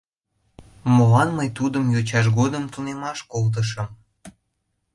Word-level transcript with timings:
Молан 0.95 1.29
мый 1.37 1.49
тудым 1.57 1.85
йочаж 1.95 2.25
годым 2.37 2.63
тунемаш 2.73 3.19
колтышым? 3.31 3.87